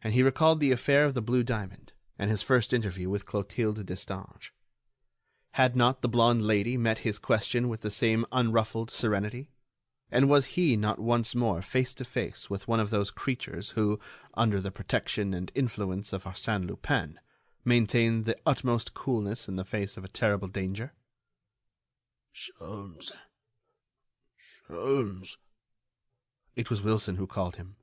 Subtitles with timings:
[0.00, 3.84] And he recalled the affair of the blue diamond and his first interview with Clotilde
[3.84, 4.52] Destange.
[5.50, 9.50] Had not the blonde Lady met his question with the same unruffled serenity,
[10.10, 14.00] and was he not once more face to face with one of those creatures who,
[14.32, 17.20] under the protection and influence of Arsène Lupin,
[17.66, 20.94] maintain the utmost coolness in the face of a terrible danger?
[22.34, 23.12] "Sholmes...
[24.40, 25.36] Sholmes...."
[26.56, 27.76] It was Wilson who called him.